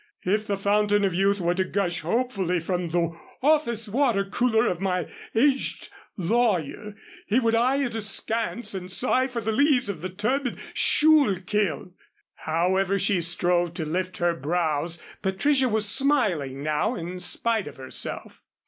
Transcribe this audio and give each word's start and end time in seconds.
If 0.25 0.47
the 0.47 0.57
Fountain 0.57 1.03
of 1.03 1.13
Youth 1.13 1.39
were 1.39 1.53
to 1.53 1.63
gush 1.63 1.99
hopefully 1.99 2.59
from 2.59 2.87
the 2.89 3.15
office 3.43 3.87
water 3.87 4.25
cooler 4.25 4.65
of 4.65 4.81
my 4.81 5.05
aged 5.35 5.89
lawyer, 6.17 6.95
he 7.27 7.39
would 7.39 7.53
eye 7.53 7.75
it 7.85 7.93
askance 7.95 8.73
and 8.73 8.91
sigh 8.91 9.27
for 9.27 9.41
the 9.41 9.51
lees 9.51 9.89
of 9.89 10.01
the 10.01 10.09
turbid 10.09 10.57
Schuylkill." 10.73 11.93
However 12.33 12.97
she 12.97 13.21
strove 13.21 13.75
to 13.75 13.85
lift 13.85 14.17
her 14.17 14.33
brows, 14.33 14.99
Patricia 15.21 15.69
was 15.69 15.87
smiling 15.87 16.63
now 16.63 16.95
in 16.95 17.19
spite 17.19 17.67
of 17.67 17.77
herself. 17.77 18.41